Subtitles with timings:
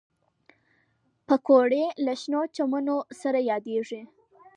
[1.27, 4.01] پکورې له شنو چمنو سره یادېږي